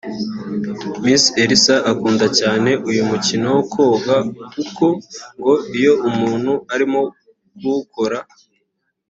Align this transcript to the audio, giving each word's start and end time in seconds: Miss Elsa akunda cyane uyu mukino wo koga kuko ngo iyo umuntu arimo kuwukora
Miss 1.03 1.23
Elsa 1.43 1.75
akunda 1.91 2.25
cyane 2.39 2.71
uyu 2.89 3.03
mukino 3.09 3.45
wo 3.55 3.63
koga 3.73 4.17
kuko 4.53 4.85
ngo 5.37 5.53
iyo 5.77 5.93
umuntu 6.09 6.51
arimo 6.73 7.01
kuwukora 7.57 8.17